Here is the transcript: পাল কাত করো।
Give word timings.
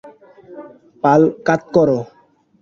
পাল 1.03 1.21
কাত 1.47 1.61
করো। 1.75 1.99